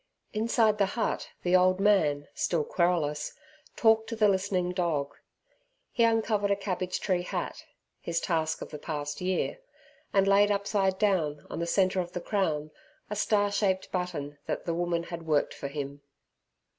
Inside 0.33 0.79
the 0.79 0.87
hut, 0.97 1.29
the 1.43 1.55
old 1.55 1.79
man, 1.79 2.27
still 2.33 2.63
querulous, 2.63 3.33
talked 3.75 4.09
to 4.09 4.15
the 4.15 4.27
listening 4.27 4.71
dog. 4.71 5.13
He 5.91 6.01
uncovered 6.03 6.49
a 6.49 6.55
cabbage 6.55 6.99
tree 6.99 7.21
hat 7.21 7.65
his 7.99 8.19
task 8.19 8.63
of 8.63 8.71
the 8.71 8.79
past 8.79 9.21
year 9.21 9.59
and 10.11 10.27
laid 10.27 10.49
upside 10.49 10.97
down, 10.97 11.45
on 11.51 11.59
the 11.59 11.67
centre 11.67 11.99
of 12.01 12.13
the 12.13 12.19
crown, 12.19 12.71
a 13.11 13.15
star 13.15 13.51
shaped 13.51 13.91
button 13.91 14.39
that 14.47 14.65
the 14.65 14.73
woman 14.73 15.03
had 15.03 15.27
worked 15.27 15.53
for 15.53 15.67
him. 15.67 16.01